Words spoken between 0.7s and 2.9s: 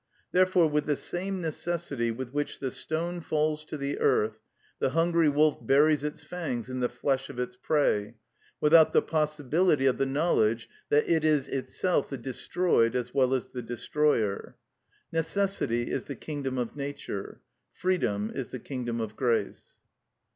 the same necessity with which the